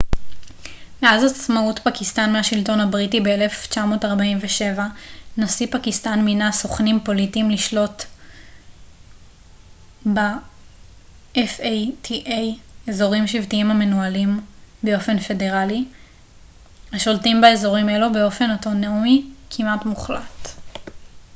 "מאז 1.03 1.23
עצמאות 1.31 1.79
פקיסטן 1.83 2.33
מהשלטון 2.33 2.79
הבריטי 2.79 3.19
ב- 3.19 3.27
1947 3.27 4.85
נשיא 5.37 5.67
פקיסטן 5.71 6.19
מינה 6.21 6.51
"סוכנים 6.51 6.99
פוליטיים" 7.05 7.49
לשלוט 7.51 8.03
ב- 10.13 10.17
fata 11.35 12.15
אזורים 12.87 13.27
שבטיים 13.27 13.71
המנוהלים 13.71 14.41
באופן 14.83 15.19
פדרלי 15.19 15.85
השולטים 16.93 17.41
באזורים 17.41 17.89
אלו 17.89 18.13
באופן 18.13 18.51
אוטונומי 18.51 19.25
כמעט 19.49 19.85
מוחלט. 19.85 20.47